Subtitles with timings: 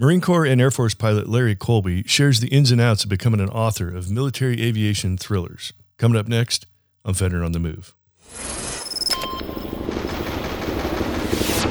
[0.00, 3.38] Marine Corps and Air Force pilot Larry Colby shares the ins and outs of becoming
[3.38, 5.74] an author of military aviation thrillers.
[5.98, 6.64] Coming up next
[7.04, 7.94] on Veteran on the Move.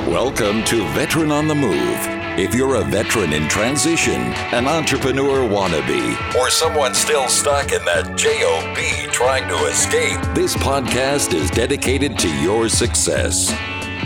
[0.07, 1.97] Welcome to Veteran on the Move.
[2.37, 4.21] If you're a veteran in transition,
[4.53, 11.33] an entrepreneur wannabe, or someone still stuck in that JOB trying to escape, this podcast
[11.33, 13.51] is dedicated to your success.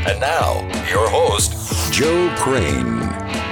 [0.07, 3.42] And now, your host, Joe Crane.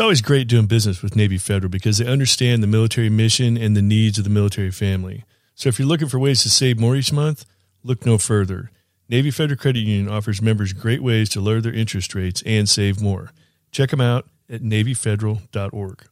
[0.00, 3.76] It's always great doing business with Navy Federal because they understand the military mission and
[3.76, 5.26] the needs of the military family.
[5.54, 7.44] So if you're looking for ways to save more each month,
[7.84, 8.70] look no further.
[9.10, 13.02] Navy Federal Credit Union offers members great ways to lower their interest rates and save
[13.02, 13.32] more.
[13.72, 16.06] Check them out at NavyFederal.org.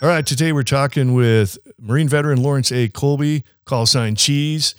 [0.00, 2.88] All right, today we're talking with Marine veteran Lawrence A.
[2.90, 4.76] Colby, call sign Cheese.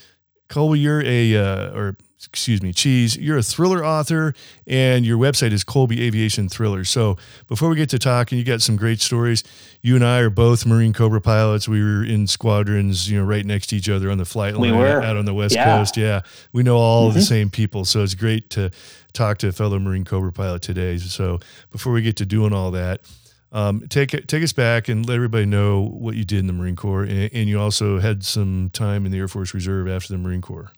[0.48, 1.98] Colby, you're a, uh, or
[2.28, 4.34] excuse me, Cheese, you're a thriller author
[4.68, 6.84] and your website is Colby Aviation Thriller.
[6.84, 7.18] So
[7.48, 9.44] before we get to talking, you got some great stories.
[9.82, 11.68] You and I are both Marine Cobra pilots.
[11.68, 14.78] We were in squadrons, you know, right next to each other on the flight line
[14.78, 15.78] we out on the West yeah.
[15.78, 15.98] Coast.
[15.98, 16.22] Yeah.
[16.52, 17.20] We know all mm-hmm.
[17.20, 17.86] the same people.
[17.86, 18.72] So it's great to
[19.14, 20.98] talk to a fellow Marine Cobra pilot today.
[20.98, 21.40] So
[21.72, 23.02] before we get to doing all that,
[23.52, 26.76] um, take take us back and let everybody know what you did in the Marine
[26.76, 30.18] Corps, and, and you also had some time in the Air Force Reserve after the
[30.18, 30.72] Marine Corps.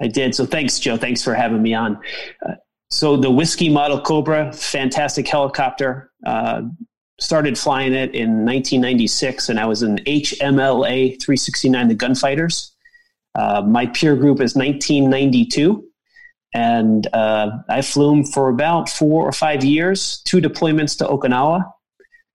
[0.00, 0.34] I did.
[0.34, 0.96] So thanks, Joe.
[0.96, 1.98] Thanks for having me on.
[2.44, 2.54] Uh,
[2.90, 6.12] so the whiskey model Cobra, fantastic helicopter.
[6.24, 6.62] Uh,
[7.18, 12.74] started flying it in 1996, and I was in HMLA 369, the Gunfighters.
[13.34, 15.82] Uh, my peer group is 1992,
[16.54, 21.70] and uh, I flew them for about four or five years, two deployments to Okinawa.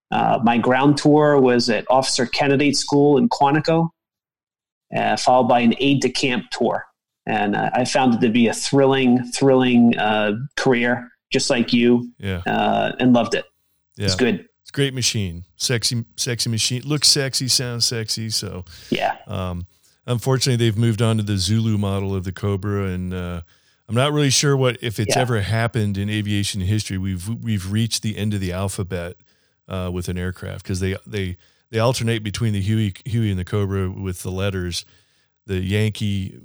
[0.09, 3.89] Uh, my ground tour was at Officer Candidate School in Quantico,
[4.95, 6.85] uh, followed by an aide de camp tour
[7.25, 12.11] and uh, I found it to be a thrilling, thrilling uh, career, just like you.
[12.17, 13.45] Yeah, uh, and loved it.
[13.97, 14.05] Yeah.
[14.05, 14.47] It's good.
[14.61, 16.83] It's a great machine, sexy, sexy machine.
[16.83, 18.29] Looks sexy, sounds sexy.
[18.29, 19.17] So yeah.
[19.27, 19.67] Um,
[20.05, 23.41] unfortunately, they've moved on to the Zulu model of the Cobra, and uh,
[23.87, 25.21] I'm not really sure what if it's yeah.
[25.21, 26.97] ever happened in aviation history.
[26.97, 29.17] We've we've reached the end of the alphabet
[29.67, 31.37] uh, with an aircraft because they they
[31.69, 34.85] they alternate between the Huey Huey and the Cobra with the letters.
[35.47, 36.39] The Yankee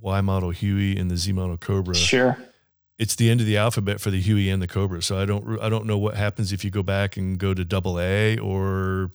[0.00, 1.94] Y model Huey and the Z model Cobra.
[1.94, 2.38] Sure.
[2.98, 5.02] It's the end of the alphabet for the Huey and the Cobra.
[5.02, 7.64] So I don't I don't know what happens if you go back and go to
[7.64, 9.10] double A or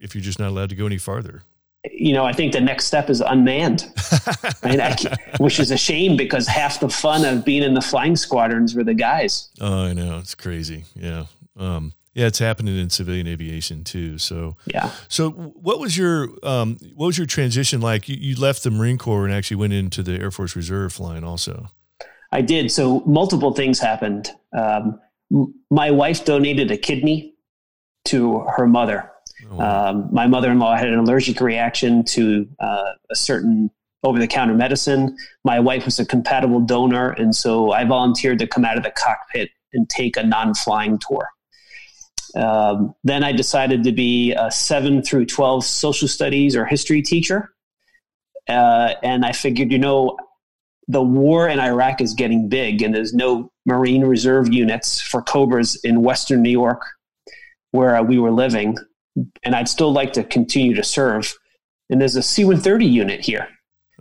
[0.00, 1.42] if you're just not allowed to go any farther.
[1.90, 3.90] You know, I think the next step is unmanned,
[4.62, 8.74] I which is a shame because half the fun of being in the flying squadrons
[8.74, 9.48] were the guys.
[9.62, 10.84] Oh, I know it's crazy.
[10.94, 11.24] Yeah.
[11.56, 14.18] Um, yeah, it's happening in civilian aviation too.
[14.18, 14.90] So yeah.
[15.08, 18.08] So what was your um, what was your transition like?
[18.08, 21.22] You, you, left the Marine Corps and actually went into the Air Force Reserve flying
[21.22, 21.68] also.
[22.32, 22.70] I did.
[22.72, 24.30] So multiple things happened.
[24.52, 25.00] Um,
[25.70, 27.34] my wife donated a kidney
[28.06, 29.10] to her mother.
[29.50, 29.60] Oh.
[29.60, 33.70] Um, my mother-in-law had an allergic reaction to uh, a certain
[34.02, 35.16] over-the-counter medicine.
[35.44, 38.90] My wife was a compatible donor, and so I volunteered to come out of the
[38.90, 41.28] cockpit and take a non-flying tour.
[42.34, 47.52] Um, then I decided to be a 7 through 12 social studies or history teacher.
[48.48, 50.16] Uh, and I figured, you know,
[50.88, 55.76] the war in Iraq is getting big, and there's no Marine Reserve units for Cobras
[55.84, 56.82] in Western New York
[57.72, 58.76] where uh, we were living.
[59.44, 61.32] And I'd still like to continue to serve.
[61.88, 63.48] And there's a C 130 unit here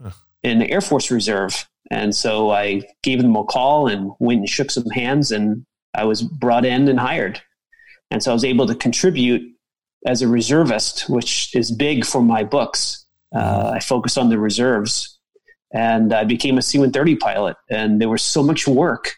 [0.01, 0.11] huh.
[0.43, 1.67] in the Air Force Reserve.
[1.91, 6.03] And so I gave them a call and went and shook some hands, and I
[6.03, 7.41] was brought in and hired.
[8.11, 9.41] And so I was able to contribute
[10.05, 13.05] as a reservist, which is big for my books.
[13.35, 15.19] Uh, I focused on the reserves
[15.71, 17.57] and I became a C 130 pilot.
[17.69, 19.13] And there was so much work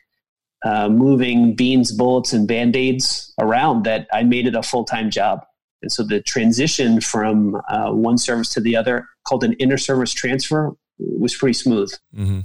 [0.64, 5.10] uh, moving beans, bullets, and band aids around that I made it a full time
[5.10, 5.44] job.
[5.82, 10.14] And so the transition from uh, one service to the other, called an inter service
[10.14, 11.92] transfer, was pretty smooth.
[12.16, 12.42] Mm-hmm.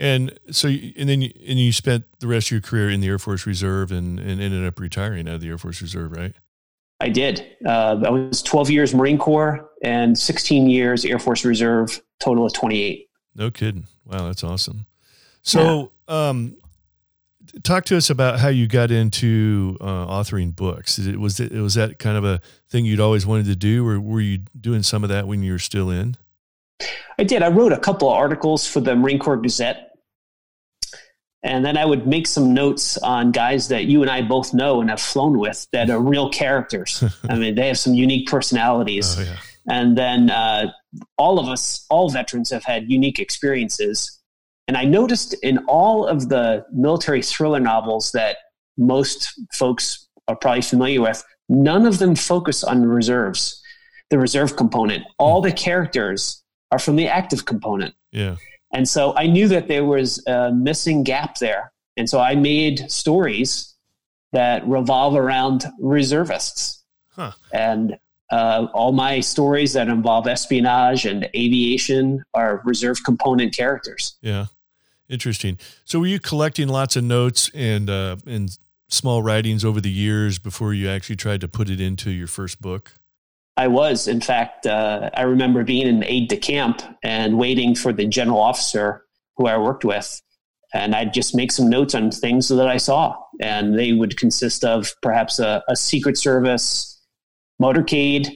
[0.00, 3.08] And so, and then you, and you spent the rest of your career in the
[3.08, 6.34] Air Force Reserve and, and ended up retiring out of the Air Force Reserve, right?
[7.00, 7.46] I did.
[7.64, 12.52] Uh, I was 12 years Marine Corps and 16 years Air Force Reserve, total of
[12.52, 13.08] 28.
[13.34, 13.86] No kidding.
[14.04, 14.86] Wow, that's awesome.
[15.42, 16.28] So, yeah.
[16.28, 16.56] um,
[17.62, 20.98] talk to us about how you got into uh, authoring books.
[20.98, 24.00] It, was it was that kind of a thing you'd always wanted to do, or
[24.00, 26.16] were you doing some of that when you were still in?
[27.18, 27.42] I did.
[27.42, 29.87] I wrote a couple of articles for the Marine Corps Gazette
[31.42, 34.80] and then I would make some notes on guys that you and I both know
[34.80, 37.02] and have flown with that are real characters.
[37.28, 39.16] I mean, they have some unique personalities.
[39.18, 39.36] Oh, yeah.
[39.68, 40.72] And then uh,
[41.16, 44.20] all of us, all veterans, have had unique experiences.
[44.66, 48.38] And I noticed in all of the military thriller novels that
[48.76, 53.62] most folks are probably familiar with, none of them focus on reserves,
[54.10, 55.04] the reserve component.
[55.18, 56.42] All the characters
[56.72, 57.94] are from the active component.
[58.10, 58.36] Yeah.
[58.72, 61.72] And so I knew that there was a missing gap there.
[61.96, 63.74] And so I made stories
[64.32, 66.82] that revolve around reservists.
[67.10, 67.32] Huh.
[67.52, 67.98] And
[68.30, 74.16] uh, all my stories that involve espionage and aviation are reserve component characters.
[74.20, 74.46] Yeah.
[75.08, 75.58] Interesting.
[75.84, 78.56] So were you collecting lots of notes and uh, and
[78.88, 82.60] small writings over the years before you actually tried to put it into your first
[82.60, 82.92] book?
[83.58, 84.06] I was.
[84.06, 88.40] In fact, uh, I remember being an aide de camp and waiting for the general
[88.40, 89.04] officer
[89.36, 90.22] who I worked with.
[90.72, 93.16] And I'd just make some notes on things that I saw.
[93.40, 97.02] And they would consist of perhaps a, a Secret Service
[97.60, 98.28] motorcade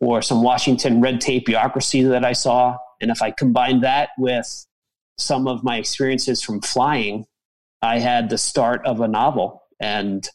[0.00, 2.76] or some Washington red tape bureaucracy that I saw.
[3.00, 4.66] And if I combined that with
[5.16, 7.24] some of my experiences from flying,
[7.80, 9.62] I had the start of a novel.
[9.80, 10.28] And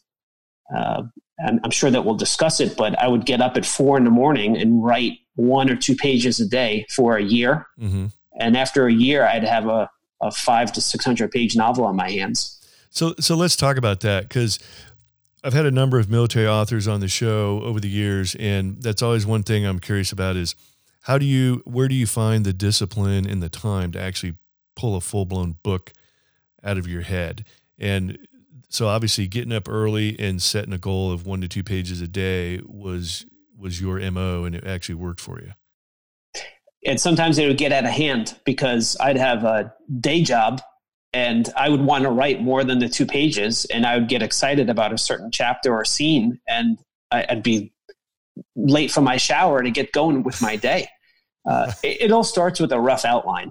[0.74, 1.02] uh,
[1.44, 4.04] I'm, I'm sure that we'll discuss it, but I would get up at four in
[4.04, 7.66] the morning and write one or two pages a day for a year.
[7.78, 8.06] Mm-hmm.
[8.38, 12.10] And after a year, I'd have a, a five to 600 page novel on my
[12.10, 12.58] hands.
[12.90, 14.58] So, so let's talk about that because
[15.42, 19.02] I've had a number of military authors on the show over the years, and that's
[19.02, 20.54] always one thing I'm curious about is
[21.02, 24.34] how do you, where do you find the discipline and the time to actually
[24.76, 25.92] pull a full blown book
[26.62, 27.44] out of your head?
[27.78, 28.18] And
[28.72, 32.08] so obviously getting up early and setting a goal of one to two pages a
[32.08, 33.26] day was
[33.58, 35.52] was your mo and it actually worked for you.
[36.84, 40.60] And sometimes it would get out of hand because i'd have a day job
[41.12, 44.22] and i would want to write more than the two pages and i would get
[44.22, 46.78] excited about a certain chapter or scene and
[47.12, 47.72] i'd be
[48.56, 50.88] late for my shower to get going with my day.
[51.48, 53.50] Uh, it, it, all starts with a rough outline.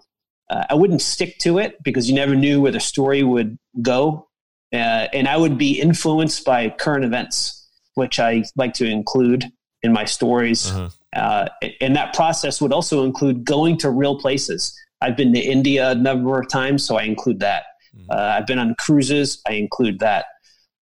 [0.49, 4.27] Uh, i wouldn't stick to it because you never knew where the story would go
[4.73, 9.45] uh, and I would be influenced by current events, which I like to include
[9.83, 10.71] in my stories.
[10.71, 10.89] Uh-huh.
[11.13, 11.47] Uh,
[11.81, 14.77] and that process would also include going to real places.
[15.01, 17.63] I've been to India a number of times, so I include that.
[17.95, 18.11] Mm-hmm.
[18.11, 20.25] Uh, I've been on cruises, I include that.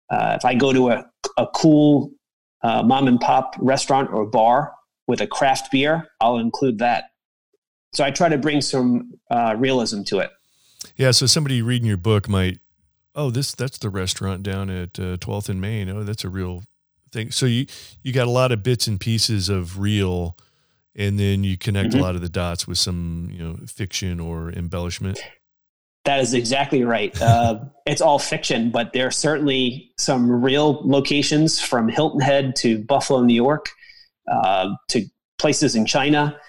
[0.10, 1.06] Uh, if I go to a,
[1.38, 2.12] a cool
[2.62, 4.74] uh, mom and pop restaurant or bar
[5.08, 7.06] with a craft beer, I'll include that.
[7.94, 10.30] So I try to bring some uh, realism to it.
[10.96, 12.60] Yeah, so somebody reading your book might
[13.20, 15.90] oh, this that's the restaurant down at uh, 12th and Main.
[15.90, 16.64] Oh, that's a real
[17.12, 17.32] thing.
[17.32, 17.66] So you
[18.02, 20.38] you got a lot of bits and pieces of real,
[20.96, 22.00] and then you connect mm-hmm.
[22.00, 25.20] a lot of the dots with some you know fiction or embellishment.
[26.06, 27.20] That is exactly right.
[27.22, 32.80] Uh, it's all fiction, but there are certainly some real locations from Hilton Head to
[32.80, 33.70] Buffalo, New York,
[34.32, 35.06] uh, to
[35.38, 36.40] places in China.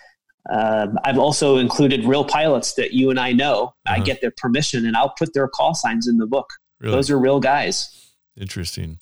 [0.48, 3.74] Uh, I've also included real pilots that you and I know.
[3.86, 3.96] Uh-huh.
[3.96, 6.48] I get their permission, and I'll put their call signs in the book.
[6.80, 6.94] Really?
[6.94, 8.12] Those are real guys.
[8.36, 8.98] Interesting.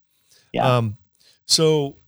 [0.53, 0.77] Yeah.
[0.77, 0.99] Um,
[1.47, 1.99] so,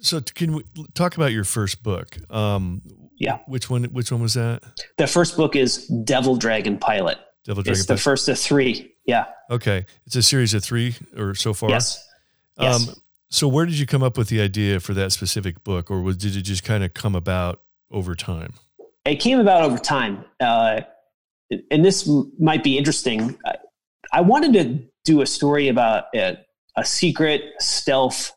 [0.00, 0.64] so can we
[0.94, 2.16] talk about your first book?
[2.30, 2.82] Um,
[3.16, 3.38] yeah.
[3.46, 3.84] Which one?
[3.84, 4.62] Which one was that?
[4.98, 7.18] The first book is Devil Dragon Pilot.
[7.44, 7.78] Devil Dragon.
[7.78, 8.94] It's the first of three.
[9.06, 9.26] Yeah.
[9.50, 11.70] Okay, it's a series of three or so far.
[11.70, 12.08] Yes.
[12.58, 12.88] yes.
[12.88, 12.94] Um,
[13.28, 16.16] so where did you come up with the idea for that specific book, or was,
[16.16, 18.54] did it just kind of come about over time?
[19.04, 20.82] It came about over time, uh,
[21.70, 22.08] and this
[22.38, 23.38] might be interesting.
[24.12, 26.38] I wanted to do a story about a,
[26.76, 28.32] a secret stealth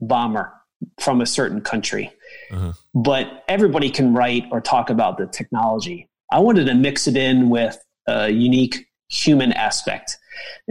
[0.00, 0.52] bomber
[1.00, 2.12] from a certain country.
[2.50, 2.72] Uh-huh.
[2.94, 6.08] But everybody can write or talk about the technology.
[6.30, 10.18] I wanted to mix it in with a unique human aspect.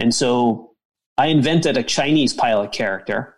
[0.00, 0.74] And so
[1.18, 3.34] I invented a Chinese pilot character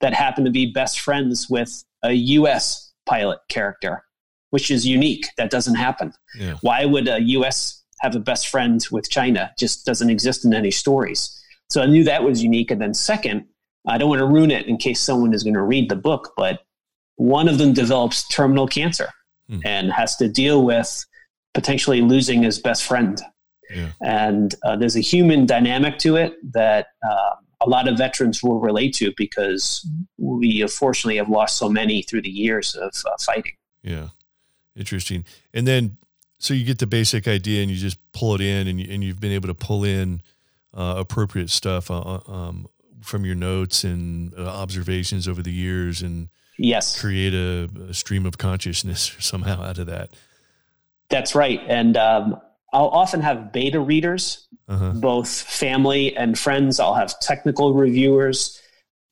[0.00, 4.04] that happened to be best friends with a US pilot character,
[4.50, 5.26] which is unique.
[5.38, 6.12] That doesn't happen.
[6.38, 6.54] Yeah.
[6.60, 10.70] Why would a US have a best friend with China just doesn't exist in any
[10.70, 11.42] stories.
[11.70, 12.70] So I knew that was unique.
[12.70, 13.46] And then second,
[13.86, 16.32] I don't want to ruin it in case someone is going to read the book,
[16.36, 16.60] but
[17.16, 19.08] one of them develops terminal cancer
[19.48, 19.60] hmm.
[19.64, 21.04] and has to deal with
[21.54, 23.20] potentially losing his best friend.
[23.70, 23.88] Yeah.
[24.02, 28.60] And uh, there's a human dynamic to it that uh, a lot of veterans will
[28.60, 29.88] relate to because
[30.18, 33.52] we unfortunately have lost so many through the years of uh, fighting.
[33.82, 34.08] Yeah,
[34.76, 35.24] interesting.
[35.54, 35.96] And then
[36.46, 39.02] so you get the basic idea and you just pull it in and, you, and
[39.02, 40.22] you've been able to pull in
[40.72, 42.68] uh, appropriate stuff uh, uh um,
[43.02, 47.00] from your notes and uh, observations over the years and yes.
[47.00, 50.10] create a, a, stream of consciousness somehow out of that.
[51.08, 51.60] That's right.
[51.66, 52.40] And um,
[52.72, 54.92] i'll often have beta readers uh-huh.
[54.94, 56.78] both family and friends.
[56.78, 58.60] I'll have technical reviewers.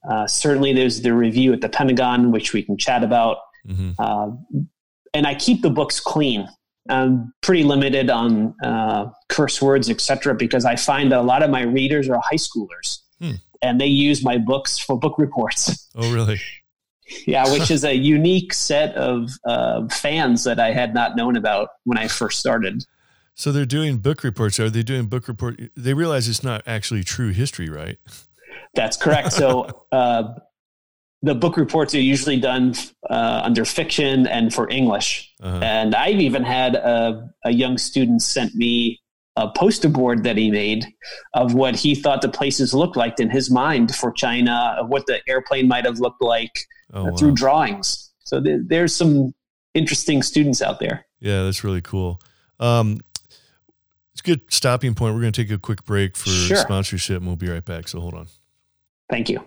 [0.08, 3.38] Uh, certainly there's the review at the pentagon which we can chat about.
[3.66, 3.92] Mm-hmm.
[3.98, 4.30] Uh,
[5.14, 6.48] and i keep the books clean
[6.88, 11.50] I'm pretty limited on uh, curse words, etc., because I find that a lot of
[11.50, 13.00] my readers are high schoolers.
[13.20, 13.32] hmm.
[13.62, 15.80] and they use my books for book reports.
[15.96, 16.40] Oh, really?
[17.26, 21.68] yeah, which is a unique set of uh, fans that I had not known about
[21.84, 22.84] when I first started.
[23.34, 24.58] So they're doing book reports.
[24.60, 25.60] Are they doing book report?
[25.76, 27.98] They realize it's not actually true history, right?
[28.74, 29.32] That's correct.
[29.32, 30.34] So uh,
[31.24, 32.74] the book reports are usually done
[33.08, 35.32] uh, under fiction and for English.
[35.42, 35.58] Uh-huh.
[35.62, 39.00] And I've even had a, a, young student sent me
[39.36, 40.86] a poster board that he made
[41.32, 45.06] of what he thought the places looked like in his mind for China, of what
[45.06, 46.52] the airplane might have looked like
[46.92, 47.34] oh, uh, through wow.
[47.34, 48.12] drawings.
[48.24, 49.32] So th- there's some
[49.72, 51.06] interesting students out there.
[51.20, 52.20] Yeah, that's really cool.
[52.60, 53.00] Um,
[54.12, 55.14] it's a good stopping point.
[55.14, 56.58] We're going to take a quick break for sure.
[56.58, 57.88] sponsorship and we'll be right back.
[57.88, 58.28] So hold on.
[59.08, 59.42] Thank you.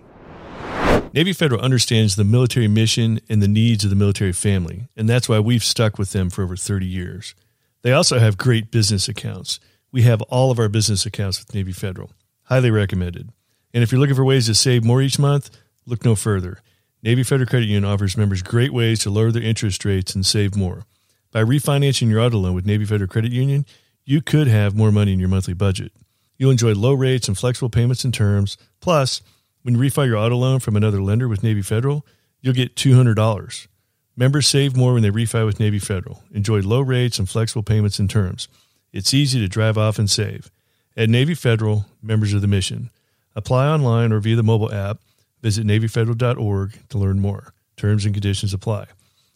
[1.17, 5.27] Navy Federal understands the military mission and the needs of the military family, and that's
[5.27, 7.33] why we've stuck with them for over 30 years.
[7.81, 9.59] They also have great business accounts.
[9.91, 12.11] We have all of our business accounts with Navy Federal.
[12.43, 13.31] Highly recommended.
[13.73, 15.49] And if you're looking for ways to save more each month,
[15.87, 16.59] look no further.
[17.01, 20.55] Navy Federal Credit Union offers members great ways to lower their interest rates and save
[20.55, 20.83] more.
[21.31, 23.65] By refinancing your auto loan with Navy Federal Credit Union,
[24.05, 25.93] you could have more money in your monthly budget.
[26.37, 28.55] You'll enjoy low rates and flexible payments and terms.
[28.81, 29.23] Plus,
[29.67, 32.05] when you refi your auto loan from another lender with Navy Federal,
[32.39, 33.67] you'll get $200.
[34.15, 36.23] Members save more when they refi with Navy Federal.
[36.31, 38.47] Enjoy low rates and flexible payments and terms.
[38.93, 40.49] It's easy to drive off and save.
[40.95, 42.91] At Navy Federal, members of the mission.
[43.35, 44.99] Apply online or via the mobile app.
[45.41, 47.53] Visit NavyFederal.org to learn more.
[47.75, 48.85] Terms and conditions apply.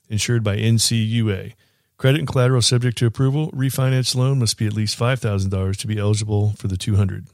[0.07, 1.55] Insured by NCUA.
[1.97, 3.51] Credit and collateral subject to approval.
[3.51, 7.27] Refinance loan must be at least $5,000 to be eligible for the 200.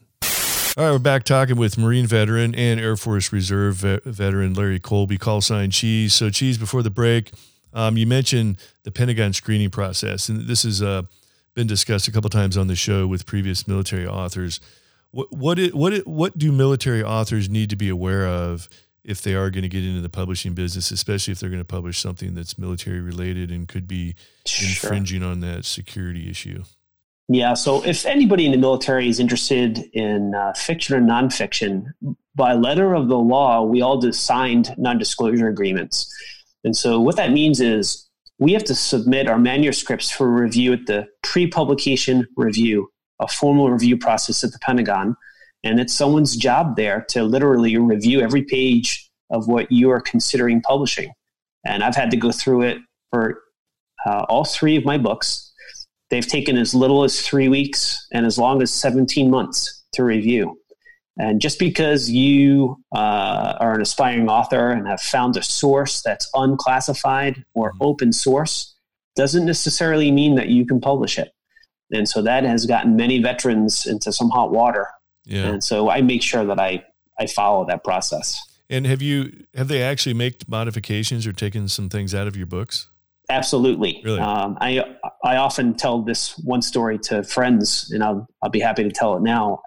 [0.78, 5.18] All right, we're back talking with Marine veteran and Air Force Reserve veteran Larry Colby,
[5.18, 6.14] call sign Cheese.
[6.14, 7.32] So, Cheese, before the break,
[7.74, 11.02] um, you mentioned the Pentagon screening process, and this has uh,
[11.56, 14.60] been discussed a couple times on the show with previous military authors.
[15.10, 18.70] What what it, what it, what do military authors need to be aware of
[19.04, 21.66] if they are going to get into the publishing business, especially if they're going to
[21.66, 24.14] publish something that's military related and could be
[24.46, 24.70] sure.
[24.70, 26.64] infringing on that security issue?
[27.30, 27.56] Yeah.
[27.56, 31.88] So if anybody in the military is interested in uh, fiction or nonfiction,
[32.36, 36.14] by letter of the law, we all just signed non disclosure agreements.
[36.64, 38.08] And so what that means is
[38.40, 43.72] we have to submit our manuscripts for review at the pre publication review, a formal
[43.72, 45.16] review process at the Pentagon.
[45.64, 50.62] And it's someone's job there to literally review every page of what you are considering
[50.62, 51.12] publishing.
[51.66, 52.78] And I've had to go through it
[53.12, 53.42] for
[54.06, 55.47] uh, all three of my books.
[56.10, 60.60] They've taken as little as three weeks and as long as 17 months to review.
[61.20, 66.30] And just because you uh, are an aspiring author and have found a source that's
[66.34, 67.84] unclassified or mm-hmm.
[67.84, 68.76] open source
[69.16, 71.34] doesn't necessarily mean that you can publish it.
[71.92, 74.88] And so that has gotten many veterans into some hot water
[75.28, 75.48] yeah.
[75.48, 76.84] And so I make sure that I,
[77.20, 78.42] I follow that process.
[78.70, 82.48] And have you have they actually made modifications or taken some things out of your
[82.48, 82.90] books?
[83.30, 84.02] Absolutely.
[84.04, 84.20] Really?
[84.20, 84.84] Um, I
[85.24, 89.16] I often tell this one story to friends, and I'll I'll be happy to tell
[89.16, 89.62] it now.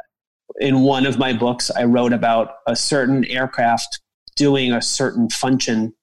[0.58, 4.00] In one of my books, I wrote about a certain aircraft
[4.36, 5.94] doing a certain function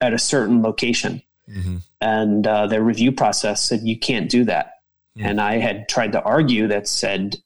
[0.00, 1.78] at a certain location, mm-hmm.
[2.00, 4.72] and uh, the review process said you can't do that.
[5.16, 5.26] Mm-hmm.
[5.26, 7.36] And I had tried to argue that said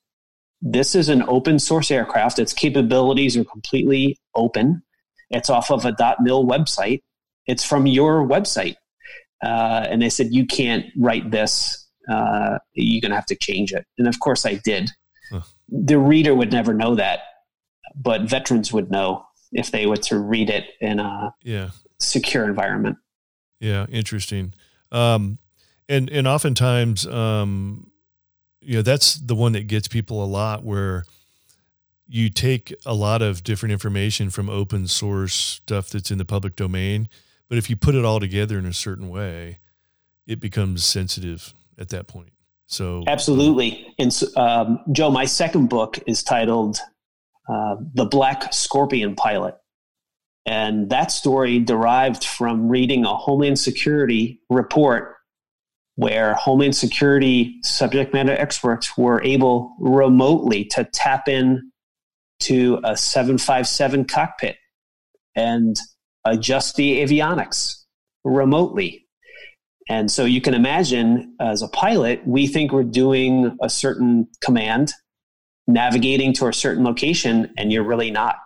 [0.62, 2.38] this is an open source aircraft.
[2.38, 4.83] Its capabilities are completely open.
[5.30, 7.02] It's off of a .mil website.
[7.47, 8.76] It's from your website.
[9.42, 11.87] Uh, and they said, you can't write this.
[12.11, 13.87] Uh, you're going to have to change it.
[13.99, 14.90] And of course I did.
[15.30, 15.42] Huh.
[15.68, 17.20] The reader would never know that,
[17.94, 21.70] but veterans would know if they were to read it in a yeah.
[21.99, 22.97] secure environment.
[23.61, 24.54] Yeah, interesting.
[24.90, 25.38] Um,
[25.88, 27.90] and and oftentimes, um,
[28.61, 31.04] you know that's the one that gets people a lot where
[32.06, 36.56] you take a lot of different information from open source stuff that's in the public
[36.56, 37.09] domain
[37.50, 39.59] but if you put it all together in a certain way
[40.26, 42.30] it becomes sensitive at that point.
[42.66, 43.92] So absolutely.
[43.99, 46.78] And um, joe my second book is titled
[47.49, 49.57] uh, the black scorpion pilot.
[50.47, 55.16] And that story derived from reading a homeland security report
[56.00, 61.71] where Homeland Security subject matter experts were able remotely to tap in
[62.40, 64.57] to a 757 cockpit.
[65.35, 65.76] And
[66.24, 67.84] adjust the avionics
[68.24, 69.06] remotely.
[69.88, 74.92] And so you can imagine as a pilot, we think we're doing a certain command,
[75.66, 78.36] navigating to a certain location, and you're really not.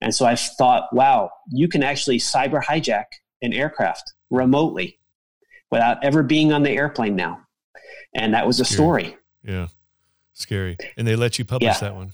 [0.00, 3.04] And so I thought, wow, you can actually cyber hijack
[3.40, 4.98] an aircraft remotely
[5.70, 7.40] without ever being on the airplane now.
[8.14, 9.16] And that was a story.
[9.42, 9.68] Yeah.
[10.34, 10.76] Scary.
[10.96, 11.80] And they let you publish yeah.
[11.80, 12.12] that one.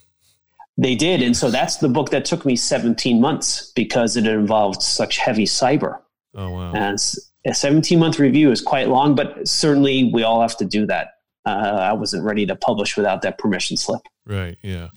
[0.80, 1.22] They did.
[1.22, 5.44] And so that's the book that took me 17 months because it involved such heavy
[5.44, 5.98] cyber.
[6.36, 6.72] Oh, wow.
[6.72, 6.98] And
[7.44, 11.14] a 17 month review is quite long, but certainly we all have to do that.
[11.44, 14.02] Uh, I wasn't ready to publish without that permission slip.
[14.24, 14.56] Right.
[14.62, 14.88] Yeah.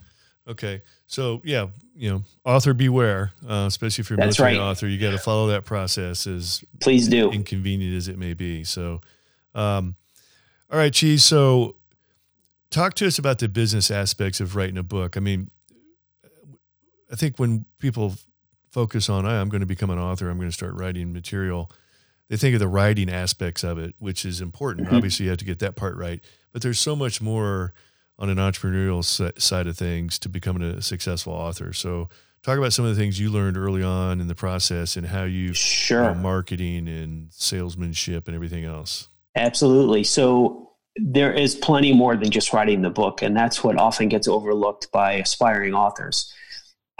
[0.47, 0.83] Okay.
[1.07, 4.69] So yeah, you know, author beware, uh, especially if you're a That's military right.
[4.69, 7.31] author, you got to follow that process as Please do.
[7.31, 8.63] inconvenient as it may be.
[8.63, 9.01] So,
[9.55, 9.95] um,
[10.71, 11.23] all right, Cheese.
[11.23, 11.75] So
[12.69, 15.17] talk to us about the business aspects of writing a book.
[15.17, 15.49] I mean,
[17.11, 18.15] I think when people
[18.71, 21.69] focus on, "Hey, I'm going to become an author, I'm going to start writing material,
[22.29, 24.87] they think of the writing aspects of it, which is important.
[24.87, 24.93] Mhm.
[24.93, 26.21] Obviously, you have to get that part right,
[26.53, 27.73] but there's so much more
[28.17, 29.03] on an entrepreneurial
[29.41, 31.73] side of things to becoming a successful author.
[31.73, 32.07] So,
[32.43, 35.23] talk about some of the things you learned early on in the process and how
[35.23, 36.03] you, Sure.
[36.03, 39.09] you know, marketing and salesmanship and everything else.
[39.35, 40.03] Absolutely.
[40.03, 44.27] So there is plenty more than just writing the book, and that's what often gets
[44.27, 46.33] overlooked by aspiring authors.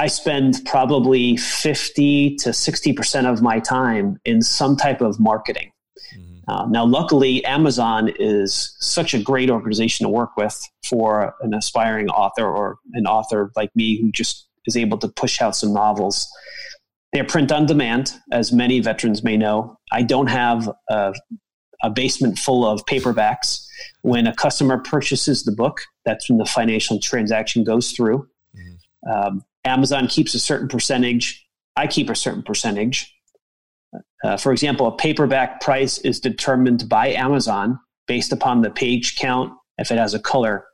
[0.02, 5.72] I spend probably 50 to 60% of my time in some type of marketing.
[6.18, 6.42] Mhm.
[6.48, 12.10] Uh, now, luckily, Amazon is such a great organization to work with for an aspiring
[12.10, 16.28] author or an author like me who just is able to push out some novels.
[17.14, 19.78] They're print on demand, as many veterans may know.
[19.92, 21.14] I don't have a,
[21.84, 23.68] a basement full of paperbacks.
[24.02, 28.28] When a customer purchases the book, that's when the financial transaction goes through.
[28.56, 28.78] Mhm.
[29.14, 31.46] Um, Amazon keeps a certain percentage.
[31.76, 33.14] I keep a certain percentage.
[34.24, 39.52] Uh, for example, a paperback price is determined by Amazon based upon the page count,
[39.78, 40.66] if it has a color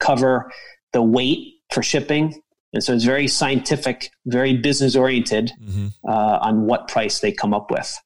[0.00, 0.50] cover,
[0.92, 2.40] the weight for shipping.
[2.72, 5.92] And so it's very scientific, very business oriented Mhm.
[6.08, 7.96] uh, on what price they come up with.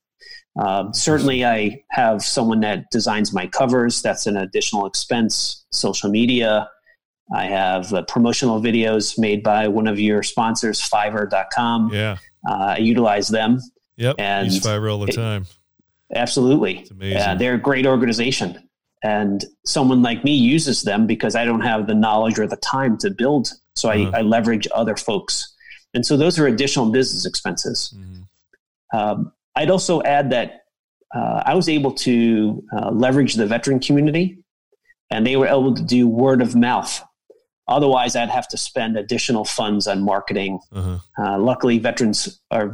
[0.56, 4.02] Um, certainly, I have someone that designs my covers.
[4.02, 5.64] That's an additional expense.
[5.72, 6.68] Social media.
[7.34, 11.92] I have uh, promotional videos made by one of your sponsors, Fiverr.com.
[11.92, 12.18] Yeah.
[12.48, 13.60] Uh, I utilize them.
[13.96, 14.16] Yep.
[14.18, 15.46] And Use Fiverr all the it- time.
[16.14, 16.78] Absolutely.
[16.80, 17.20] It's amazing.
[17.20, 18.68] Uh, they're a great organization.
[19.02, 22.96] And someone like me uses them because I don't have the knowledge or the time
[22.98, 23.48] to build.
[23.74, 24.10] So Uh-huh.
[24.14, 25.52] I, I leverage other folks.
[25.94, 27.94] And so those are additional business expenses.
[27.96, 28.98] Mhm.
[28.98, 30.64] Um, I'd also add that
[31.14, 34.38] uh, I was able to uh, leverage the veteran community
[35.10, 37.02] and they were able to do word of mouth.
[37.66, 40.60] Otherwise, I'd have to spend additional funds on marketing.
[40.72, 40.98] Uh-huh.
[41.18, 42.72] Uh, luckily, veterans are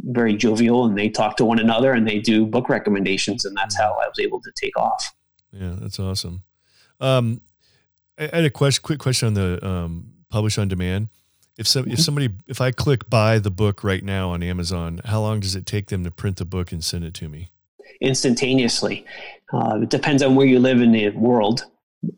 [0.00, 3.76] very jovial and they talk to one another and they do book recommendations, and that's
[3.78, 5.14] how I was able to take off.
[5.52, 6.42] Yeah, that's awesome.
[7.00, 7.40] Um,
[8.18, 11.08] I had a question, quick question on the um, publish on demand.
[11.58, 11.92] If so, Mm-hmm.
[11.92, 15.54] if somebody, if I click buy the book right now on Amazon, how long does
[15.56, 17.50] it take them to print the book and send it to me?
[18.02, 19.06] instantaneously.
[19.54, 21.64] Uh, it depends on where you live in the world.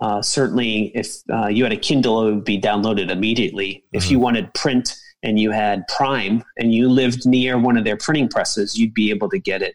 [0.00, 3.84] Uh, certainly, if uh, you had a Kindle, it would be downloaded immediately.
[3.92, 4.10] If Uh-huh.
[4.12, 8.28] you wanted print and you had Prime and you lived near one of their printing
[8.28, 9.74] presses, you'd be able to get it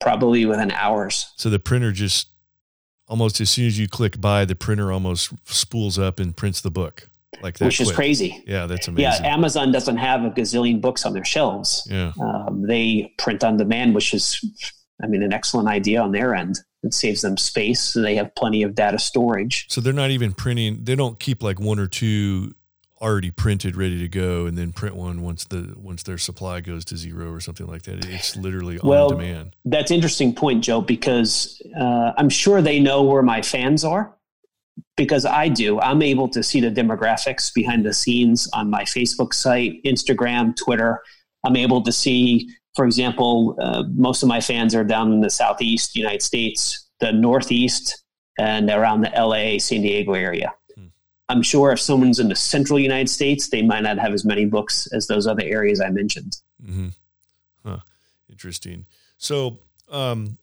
[0.00, 1.26] probably within hours.
[1.36, 2.28] So the printer just
[3.06, 6.70] almost as soon as you click buy, the printer almost spools up and prints the
[6.70, 7.08] book
[7.42, 7.66] like that.
[7.66, 8.42] which is crazy.
[8.46, 9.24] Yeah, that's amazing.
[9.24, 9.32] Yeah.
[9.34, 11.86] Amazon doesn't have a gazillion books on their shelves.
[11.90, 12.12] Yeah.
[12.20, 14.40] Um, they print on demand, which is,
[15.02, 16.56] I mean, an excellent idea on their end.
[16.82, 17.80] It saves them space.
[17.80, 19.66] So they have plenty of data storage.
[19.68, 20.84] So they're not even printing.
[20.84, 22.54] They don't keep like one or two
[23.00, 26.84] already printed, ready to go, and then print one once the once their supply goes
[26.86, 28.04] to zero or something like that.
[28.06, 29.56] It's literally Well, on demand.
[29.64, 34.14] That's interesting point, Joe, because uh, I'm sure they know where my fans are
[34.96, 35.80] because I do.
[35.80, 41.00] I'm able to see the demographics behind the scenes on my Facebook site, Instagram, Twitter.
[41.44, 45.30] I'm able to see, for example, uh, most of my fans are down in the
[45.30, 48.02] Southeast United States, the Northeast,
[48.38, 50.52] and around the LA, San Diego area.
[50.76, 50.86] Hmm.
[51.28, 54.44] I'm sure if someone's in the central United States, they might not have as many
[54.44, 56.36] books as those other areas I mentioned.
[56.64, 56.88] Mm-hmm.
[57.64, 57.78] Huh.
[58.28, 58.86] Interesting.
[59.18, 59.58] So,
[59.90, 60.38] um,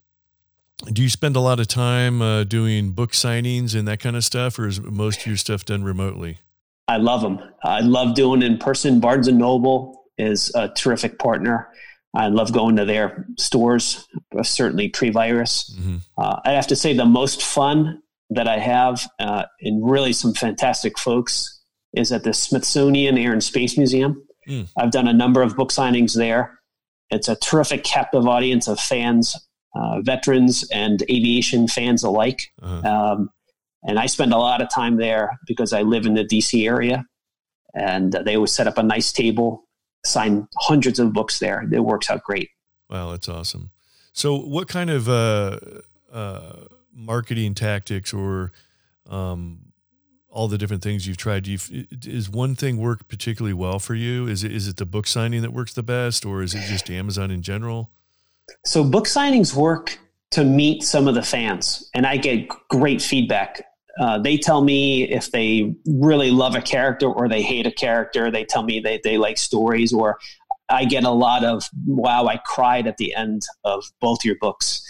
[0.86, 4.24] do you spend a lot of time uh, doing book signings and that kind of
[4.24, 6.40] stuff, or is most of your stuff done remotely?
[6.88, 7.40] I love them.
[7.64, 9.00] I love doing in person.
[9.00, 11.70] Barnes and Noble is a terrific partner.
[12.18, 15.76] I love going to their stores, uh, certainly pre-virus.
[15.80, 18.02] hmm Uh, I have to say the most fun
[18.32, 21.62] that I have, uh, and really some fantastic folks,
[21.94, 24.24] is at the Smithsonian Air and Space Museum.
[24.50, 24.68] Mm.
[24.78, 26.60] I've done a number of book signings there.
[27.10, 29.36] It's a terrific captive audience of fans,
[29.76, 32.42] uh, veterans, and aviation fans alike.
[32.62, 32.90] Uh-huh.
[32.90, 33.30] Um,
[33.84, 37.06] and I spend a lot of time there because I live in the DC area.
[37.74, 39.67] And they always set up a nice table,
[40.08, 41.68] sign hundreds of books there.
[41.72, 42.50] It works out great.
[42.90, 43.72] Wow, that's awesome.
[44.14, 45.60] So, what kind of uh,
[46.12, 46.54] uh,
[46.94, 48.52] marketing tactics or
[49.10, 49.68] um,
[50.30, 51.48] all the different things you've tried.
[51.48, 51.70] You've,
[52.06, 54.28] is one thing work particularly well for you?
[54.28, 56.90] Is it is it the book signing that works the best, or is it just
[56.90, 57.92] Amazon in general?
[58.66, 59.98] So book signings work
[60.32, 63.66] to meet some of the fans, and I get great feedback.
[64.00, 68.30] Uh, they tell me if they really love a character or they hate a character.
[68.30, 70.20] They tell me they, they like stories, or
[70.70, 74.84] I get a lot of, wow, I cried at the end of both your books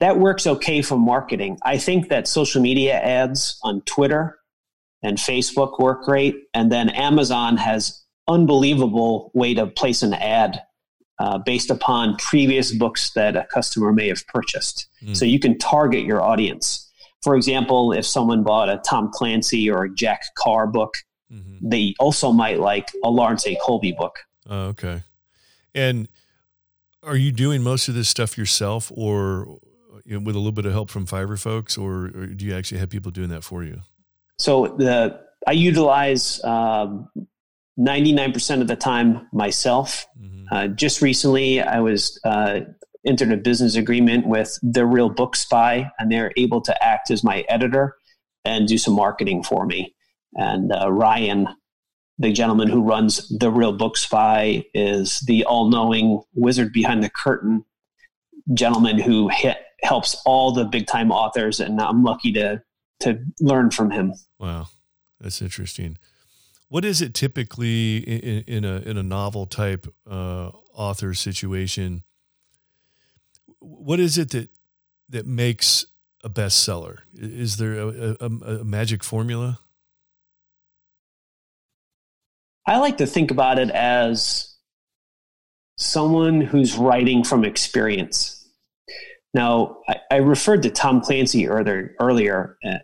[0.00, 1.58] that works okay for marketing.
[1.62, 4.38] I think that social media ads on Twitter
[5.02, 10.60] and Facebook work great, and then Amazon has unbelievable way to place an ad
[11.18, 14.88] uh, based upon previous books that a customer may have purchased.
[15.02, 15.16] Mm.
[15.16, 16.85] So you can target your audience.
[17.26, 20.94] For example, if someone bought a Tom Clancy or a Jack Carr book,
[21.28, 21.68] mm-hmm.
[21.68, 23.56] they also might like a Lawrence A.
[23.56, 24.20] Colby book.
[24.48, 25.02] Oh, okay.
[25.74, 26.06] And
[27.02, 29.58] are you doing most of this stuff yourself, or
[30.04, 32.54] you know, with a little bit of help from Fiverr folks, or, or, do you
[32.54, 33.80] actually have people doing that for you?
[34.38, 37.08] So the I utilize um,
[37.76, 40.06] ninety nine percent of the time myself.
[40.16, 40.44] Mm-hmm.
[40.48, 42.60] Uh, just recently, I was uh,
[43.06, 47.22] entered a business agreement with the Real Book Spy, and they're able to act as
[47.22, 47.96] my editor
[48.44, 49.94] and do some marketing for me.
[50.34, 51.48] And uh, Ryan,
[52.18, 57.10] the gentleman who runs the Real Book Spy, is the all knowing wizard behind the
[57.10, 57.64] curtain
[58.54, 62.62] gentleman who hit helps all the big time authors, and I'm lucky to
[63.00, 64.14] to learn from him.
[64.38, 64.68] Wow,
[65.20, 65.98] that's interesting.
[66.68, 72.02] What is it typically in, in a in a novel type uh, author situation?
[73.68, 74.48] What is it that
[75.08, 75.84] that makes
[76.22, 76.98] a bestseller?
[77.14, 79.60] Is there a, a, a magic formula?
[82.66, 84.54] I like to think about it as
[85.76, 88.48] someone who's writing from experience.
[89.34, 91.94] Now, I, I referred to Tom Clancy earlier.
[92.00, 92.56] earlier.
[92.64, 92.78] Uh,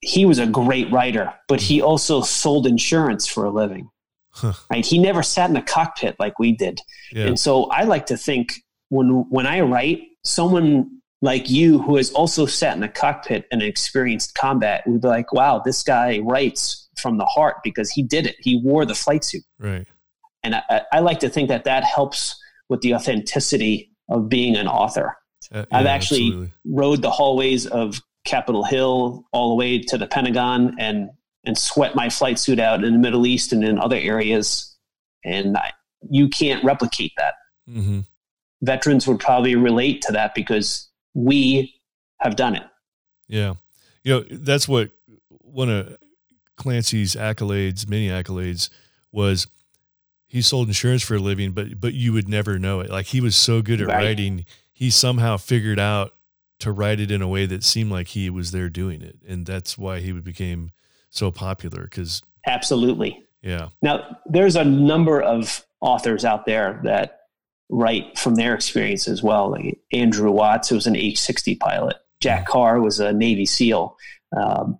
[0.00, 3.90] he was a great writer, but he also sold insurance for a living.
[4.30, 4.54] Huh.
[4.70, 4.84] Right?
[4.84, 6.80] He never sat in a cockpit like we did.
[7.12, 7.26] Yeah.
[7.26, 8.52] And so I like to think
[8.94, 13.62] when when I write, someone like you who has also sat in a cockpit and
[13.62, 18.26] experienced combat would be like, wow, this guy writes from the heart because he did
[18.26, 18.36] it.
[18.40, 19.42] He wore the flight suit.
[19.58, 19.86] Right.
[20.42, 24.68] And I, I like to think that that helps with the authenticity of being an
[24.68, 25.16] author.
[25.52, 26.52] Uh, yeah, I've actually absolutely.
[26.66, 31.10] rode the hallways of Capitol Hill all the way to the Pentagon and
[31.46, 34.74] and sweat my flight suit out in the Middle East and in other areas,
[35.24, 35.72] and I,
[36.08, 37.34] you can't replicate that.
[37.68, 38.00] Mm-hmm.
[38.62, 41.74] Veterans would probably relate to that because we
[42.18, 42.64] have done it.
[43.28, 43.54] Yeah,
[44.02, 44.90] you know that's what
[45.28, 45.96] one of
[46.56, 48.70] Clancy's accolades, many accolades,
[49.12, 49.46] was
[50.26, 52.90] he sold insurance for a living, but but you would never know it.
[52.90, 54.04] Like he was so good at right.
[54.04, 56.12] writing he somehow figured out
[56.58, 59.46] to write it in a way that seemed like he was there doing it, and
[59.46, 60.72] that's why he became
[61.08, 61.84] so popular.
[61.84, 63.68] Because absolutely, yeah.
[63.80, 67.20] Now there's a number of authors out there that
[67.68, 69.50] write from their experience as well.
[69.50, 71.96] Like Andrew Watts, who was an H-60 pilot.
[72.20, 73.96] Jack Carr was a Navy SEAL.
[74.36, 74.78] Um,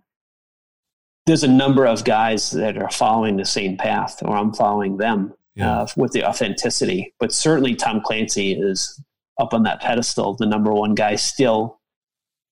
[1.26, 5.32] there's a number of guys that are following the same path, or I'm following them
[5.54, 5.80] yeah.
[5.80, 7.14] uh, with the authenticity.
[7.18, 9.02] But certainly, Tom Clancy is
[9.40, 11.80] up on that pedestal, the number one guy still,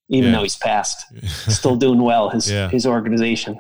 [0.09, 0.37] even yeah.
[0.37, 1.05] though he's passed,
[1.49, 2.31] still doing well.
[2.31, 2.69] His yeah.
[2.69, 3.59] his organization.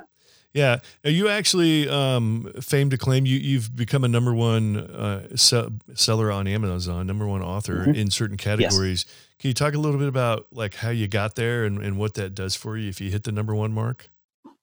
[0.55, 6.31] Yeah, you actually um, famed to claim you you've become a number one uh, seller
[6.31, 7.95] on Amazon, number one author mm-hmm.
[7.95, 9.07] in certain categories.
[9.07, 9.17] Yes.
[9.39, 12.15] Can you talk a little bit about like how you got there and, and what
[12.15, 14.09] that does for you if you hit the number one mark?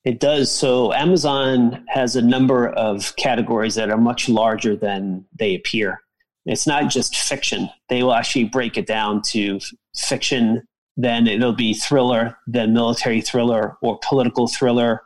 [0.06, 0.52] It does.
[0.52, 6.02] So Amazon has a number of categories that are much larger than they appear.
[6.46, 7.70] It's not just fiction.
[7.90, 9.60] They will actually break it down to
[9.96, 10.64] fiction,
[10.96, 15.02] then it'll be thriller, then military thriller or political thriller.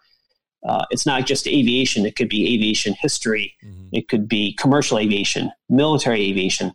[0.67, 3.87] Uh, it's not just aviation, it could be aviation history, mm-hmm.
[3.91, 6.71] it could be commercial aviation, military aviation.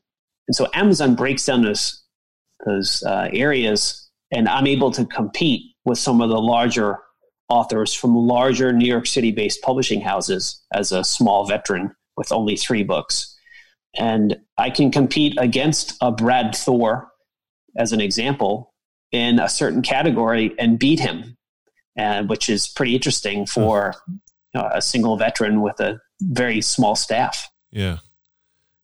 [0.46, 2.02] And so Amazon breaks down those,
[2.66, 6.98] those uh, areas, and I'm able to compete with some of the larger
[7.48, 12.56] authors from larger New York City based publishing houses as a small veteran with only
[12.56, 13.34] three books
[13.96, 17.08] and I can compete against a Brad Thor,
[17.76, 18.74] as an example,
[19.12, 21.36] in a certain category and beat him,
[21.98, 24.20] and which is pretty interesting for you
[24.54, 27.50] know, a single veteran with a very small staff.
[27.70, 27.98] Yeah,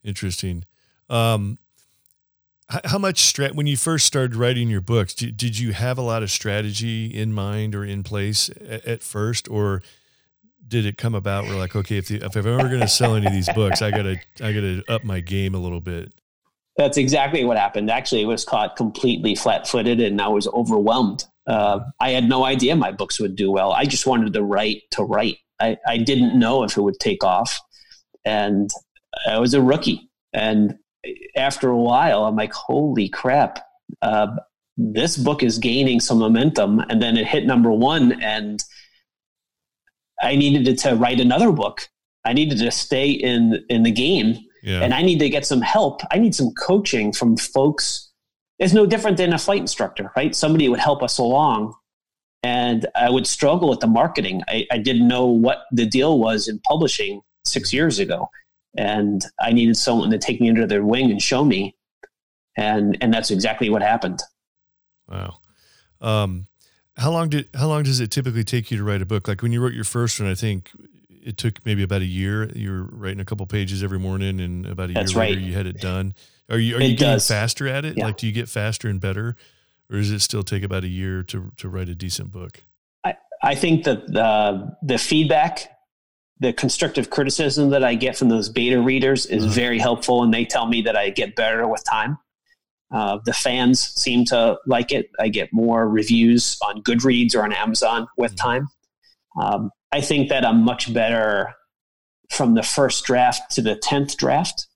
[0.02, 0.64] interesting.
[1.08, 1.58] Um,
[2.68, 5.14] how much strat when you first started writing your books?
[5.14, 9.02] Did, did you have a lot of strategy in mind or in place at, at
[9.02, 9.82] first, or
[10.66, 11.44] did it come about?
[11.44, 13.80] We're like, okay, if, the, if I'm ever going to sell any of these books,
[13.80, 16.12] I gotta I gotta up my game a little bit.
[16.76, 17.90] That's exactly what happened.
[17.90, 22.44] Actually, it was caught completely flat footed, and I was overwhelmed Uh, I had no
[22.44, 23.72] idea my books would do well.
[23.72, 25.38] I just wanted to write to write.
[25.60, 27.60] I, I didn't know if it would take off.
[28.24, 28.70] And
[29.28, 30.08] I was a rookie.
[30.32, 30.78] And
[31.36, 33.60] after a while, I'm like, holy crap,
[34.02, 34.28] uh,
[34.76, 36.80] this book is gaining some momentum.
[36.80, 38.62] And then it hit number one, and
[40.20, 41.88] I needed to write another book.
[42.24, 44.80] I needed to stay in in the game, yeah.
[44.80, 46.00] and I need to get some help.
[46.10, 48.10] I need some coaching from folks.
[48.58, 50.34] It's no different than a flight instructor, right?
[50.34, 51.74] Somebody would help us along,
[52.42, 54.42] and I would struggle with the marketing.
[54.48, 58.30] I, I didn't know what the deal was in publishing six years ago,
[58.76, 61.74] and I needed someone to take me under their wing and show me,
[62.56, 64.22] and and that's exactly what happened.
[65.08, 65.38] Wow.
[66.00, 66.46] Um,
[66.96, 69.26] how long did how long does it typically take you to write a book?
[69.26, 70.70] Like when you wrote your first one, I think
[71.08, 72.50] it took maybe about a year.
[72.54, 75.46] You were writing a couple pages every morning, and about a That's year later right.
[75.46, 76.14] you had it done.
[76.50, 77.28] Are you are it you getting does.
[77.28, 77.96] faster at it?
[77.96, 78.06] Yeah.
[78.06, 79.36] Like, do you get faster and better,
[79.90, 82.64] or does it still take about a year to to write a decent book?
[83.04, 85.70] I I think that the the feedback,
[86.40, 89.54] the constructive criticism that I get from those beta readers is uh-huh.
[89.54, 92.18] very helpful, and they tell me that I get better with time.
[92.92, 95.10] Uh, the fans seem to like it.
[95.18, 98.48] I get more reviews on Goodreads or on Amazon with mm-hmm.
[98.48, 98.68] time.
[99.40, 101.54] Um, I think that I'm much better
[102.30, 104.66] from the first draft to the 10th draft.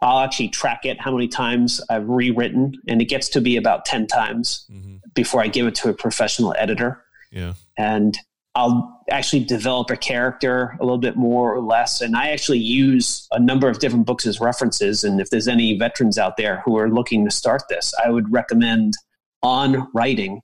[0.00, 3.84] I'll actually track it how many times I've rewritten, and it gets to be about
[3.84, 4.96] 10 times mm-hmm.
[5.14, 7.02] before I give it to a professional editor.
[7.30, 7.54] Yeah.
[7.78, 8.16] And
[8.54, 12.00] I'll actually develop a character a little bit more or less.
[12.00, 15.04] And I actually use a number of different books as references.
[15.04, 18.32] And if there's any veterans out there who are looking to start this, I would
[18.32, 18.94] recommend
[19.42, 20.40] On Writing,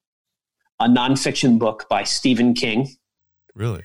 [0.79, 2.89] a nonfiction book by Stephen King.
[3.55, 3.83] Really?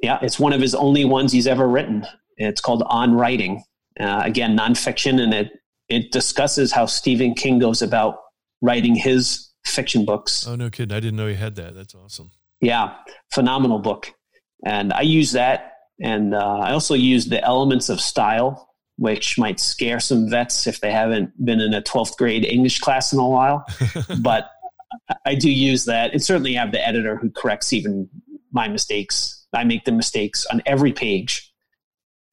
[0.00, 2.06] Yeah, it's one of his only ones he's ever written.
[2.36, 3.64] It's called On Writing.
[3.98, 5.52] Uh, again, nonfiction, and it
[5.88, 8.18] it discusses how Stephen King goes about
[8.60, 10.46] writing his fiction books.
[10.46, 10.96] Oh no, kidding!
[10.96, 11.74] I didn't know he had that.
[11.74, 12.30] That's awesome.
[12.60, 12.94] Yeah,
[13.32, 14.14] phenomenal book.
[14.64, 15.72] And I use that.
[16.00, 20.80] And uh, I also use the elements of style, which might scare some vets if
[20.80, 23.64] they haven't been in a 12th grade English class in a while.
[24.20, 24.48] but
[25.26, 26.12] I do use that.
[26.12, 28.08] And certainly have the editor who corrects even
[28.52, 29.46] my mistakes.
[29.52, 31.52] I make the mistakes on every page,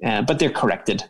[0.05, 1.03] uh, but they're corrected.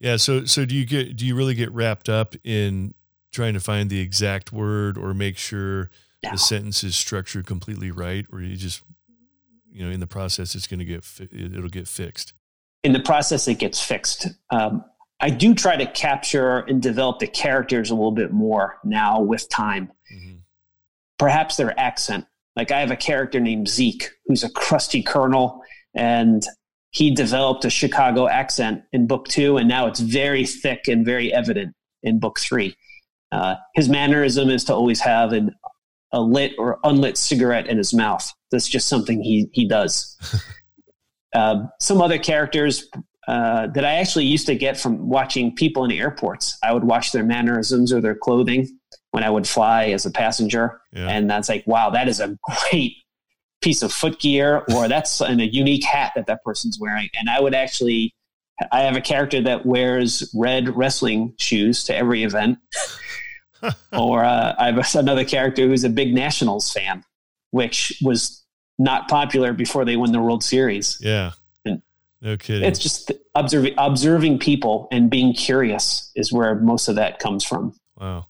[0.00, 0.16] Yeah.
[0.16, 2.94] So, so do you get, do you really get wrapped up in
[3.32, 5.90] trying to find the exact word or make sure
[6.22, 6.30] no.
[6.30, 8.82] the sentence is structured completely right, or you just,
[9.72, 12.32] you know, in the process, it's going to get, it'll get fixed.
[12.82, 14.28] In the process, it gets fixed.
[14.50, 14.84] Um,
[15.20, 19.48] I do try to capture and develop the characters a little bit more now with
[19.48, 19.90] time.
[20.14, 20.36] Mm-hmm.
[21.18, 22.26] Perhaps their accent.
[22.56, 25.62] Like I have a character named Zeke, who's a crusty colonel,
[25.94, 26.44] and
[26.94, 31.32] he developed a Chicago accent in book two, and now it's very thick and very
[31.32, 32.76] evident in book three.
[33.32, 35.50] Uh, his mannerism is to always have an
[36.12, 38.32] a lit or unlit cigarette in his mouth.
[38.52, 40.16] That's just something he he does.
[41.34, 42.88] uh, some other characters
[43.26, 46.56] uh, that I actually used to get from watching people in airports.
[46.62, 48.68] I would watch their mannerisms or their clothing
[49.10, 51.08] when I would fly as a passenger, yeah.
[51.08, 52.38] and that's like, wow, that is a
[52.70, 52.94] great
[53.64, 57.08] piece of footgear, or that's in a unique hat that that person's wearing.
[57.18, 58.14] And I would actually,
[58.70, 62.58] I have a character that wears red wrestling shoes to every event.
[63.92, 67.04] or uh, I have another character who's a big Nationals fan,
[67.52, 68.44] which was
[68.78, 70.98] not popular before they won the World Series.
[71.00, 71.32] Yeah.
[71.64, 71.80] And
[72.20, 72.68] no kidding.
[72.68, 77.74] It's just observing observing people and being curious is where most of that comes from.
[77.98, 78.26] Wow.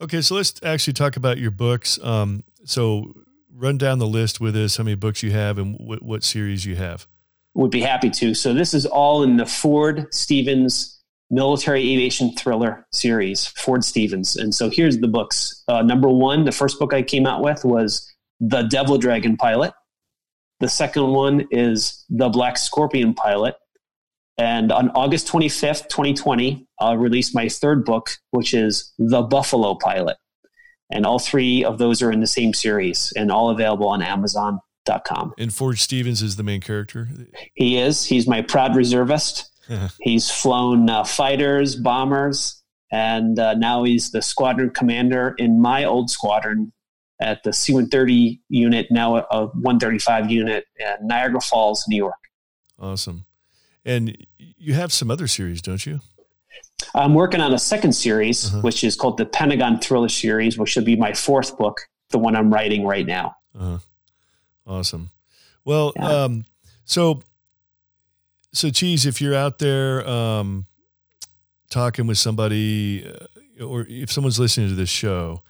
[0.00, 1.98] Okay, so let's actually talk about your books.
[2.02, 3.14] Um, so
[3.54, 6.64] run down the list with us, how many books you have and what, what series
[6.64, 7.06] you have.
[7.54, 8.34] Would be happy to.
[8.34, 14.36] So this is all in the Ford Stevens military aviation thriller series, Ford Stevens.
[14.36, 15.62] And so here's the books.
[15.68, 19.72] Uh, number one, the first book I came out with was The Devil Dragon Pilot.
[20.58, 23.54] The second one is The Black Scorpion Pilot.
[24.36, 30.16] And on August 25th, 2020, I'll release my third book, which is The Buffalo Pilot.
[30.90, 35.34] And all three of those are in the same series and all available on Amazon.com.
[35.38, 37.08] And Ford Stevens is the main character?
[37.54, 38.04] He is.
[38.04, 39.50] He's my proud reservist
[40.00, 46.10] he's flown uh, fighters, bombers, and uh, now he's the squadron commander in my old
[46.10, 46.72] squadron
[47.20, 52.14] at the C 130 unit, now a 135 unit in Niagara Falls, New York.
[52.78, 53.26] Awesome.
[53.84, 56.00] And you have some other series, don't you?
[56.94, 58.60] I'm working on a second series, uh-huh.
[58.60, 62.36] which is called the Pentagon Thriller series, which should be my fourth book, the one
[62.36, 63.36] I'm writing right now.
[63.58, 63.78] Uh-huh.
[64.66, 65.10] Awesome.
[65.64, 66.08] Well, yeah.
[66.08, 66.44] um,
[66.84, 67.22] so
[68.52, 70.66] so, Cheese, if you're out there um,
[71.70, 75.42] talking with somebody, uh, or if someone's listening to this show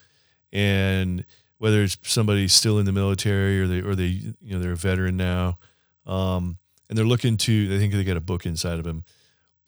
[0.52, 1.24] and
[1.58, 4.76] whether it's somebody still in the military or they or they you know they're a
[4.76, 5.58] veteran now,
[6.06, 7.68] um, and they're looking to.
[7.68, 9.04] They think they got a book inside of them.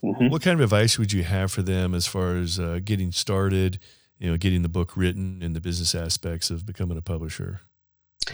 [0.04, 0.28] Mm-hmm.
[0.28, 3.78] What kind of advice would you have for them as far as uh, getting started?
[4.18, 7.60] You know, getting the book written and the business aspects of becoming a publisher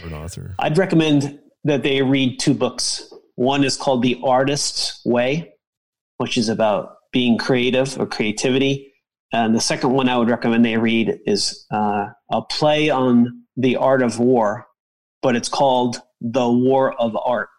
[0.03, 0.55] or an author.
[0.59, 3.11] I'd recommend that they read two books.
[3.35, 5.53] One is called The Artist's Way,
[6.17, 8.93] which is about being creative or creativity.
[9.31, 13.77] And the second one I would recommend they read is uh, a play on the
[13.77, 14.67] art of war,
[15.21, 17.49] but it's called The War of Art.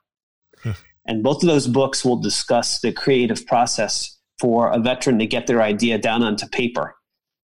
[1.10, 5.48] And both of those books will discuss the creative process for a veteran to get
[5.48, 6.94] their idea down onto paper.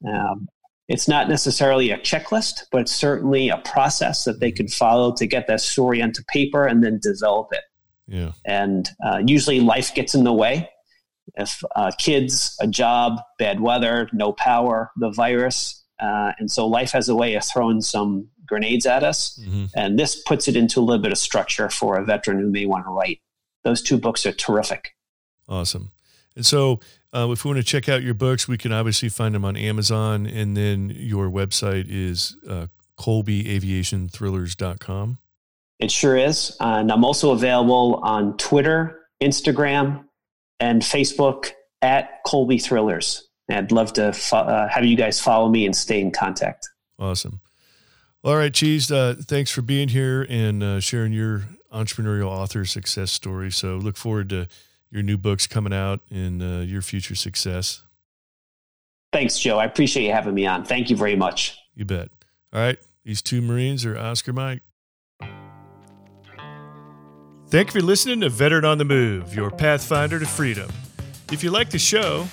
[0.08, 0.46] Um,
[0.86, 5.26] it's not necessarily a checklist, but it's certainly a process that they could follow to
[5.26, 7.64] get that story onto paper and then develop it.
[8.06, 8.32] Yeah.
[8.44, 10.70] And uh, usually life gets in the way.
[11.34, 15.84] If uh, kids, a job, bad weather, no power, the virus.
[15.98, 19.36] Uh, and so life has a way of throwing some grenades at us.
[19.42, 19.64] Mm-hmm.
[19.74, 22.64] And this puts it into a little bit of structure for a veteran who may
[22.64, 23.18] want to write.
[23.66, 24.94] Those two books are terrific.
[25.48, 25.90] Awesome.
[26.36, 26.78] And so,
[27.12, 29.56] uh, if we want to check out your books, we can obviously find them on
[29.56, 30.24] Amazon.
[30.24, 32.68] And then your website is uh,
[33.00, 35.18] ColbyAviationThrillers.com.
[35.80, 36.56] It sure is.
[36.60, 40.04] And I'm also available on Twitter, Instagram,
[40.60, 41.50] and Facebook
[41.82, 43.26] at Colby Thrillers.
[43.50, 46.68] I'd love to fo- uh, have you guys follow me and stay in contact.
[47.00, 47.40] Awesome.
[48.22, 48.92] All right, Cheese.
[48.92, 51.46] Uh, thanks for being here and uh, sharing your
[51.76, 53.52] entrepreneurial author success story.
[53.52, 54.48] So look forward to
[54.90, 57.82] your new books coming out and uh, your future success.
[59.12, 59.58] Thanks, Joe.
[59.58, 60.64] I appreciate you having me on.
[60.64, 61.58] Thank you very much.
[61.74, 62.08] You bet.
[62.52, 62.78] All right.
[63.04, 64.62] These two Marines are Oscar Mike.
[67.48, 70.68] Thank you for listening to Veteran on the Move, your pathfinder to freedom.
[71.30, 72.26] If you like the show,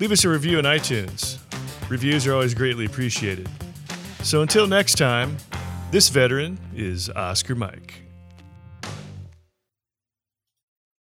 [0.00, 1.38] leave us a review on iTunes.
[1.88, 3.48] Reviews are always greatly appreciated.
[4.22, 5.36] So until next time,
[5.92, 8.07] this veteran is Oscar Mike.